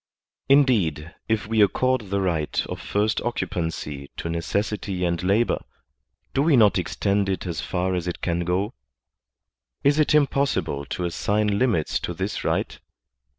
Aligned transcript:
Indeed, 0.49 1.13
if 1.29 1.45
we 1.45 1.61
accord 1.61 2.09
the 2.09 2.21
right 2.21 2.65
of 2.67 2.81
first 2.81 3.21
occupancy 3.21 4.09
to 4.17 4.29
necessity 4.29 5.05
and 5.05 5.21
labor, 5.21 5.63
do 6.33 6.41
we 6.41 6.57
not 6.57 6.79
extend 6.79 7.29
it 7.29 7.45
as 7.45 7.61
far 7.61 7.93
as 7.93 8.07
it 8.07 8.19
can 8.19 8.39
go? 8.39 8.73
Is 9.83 9.99
it 9.99 10.15
impossible 10.15 10.85
to 10.85 11.05
assign 11.05 11.59
limits 11.59 11.99
to 11.99 12.15
this 12.15 12.43
right 12.43 12.79